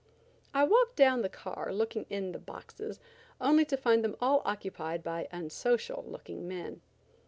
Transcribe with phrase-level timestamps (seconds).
[0.51, 2.99] I walked down the car looking in the "boxes"
[3.39, 6.81] only to find them all occupied by unsocial looking men.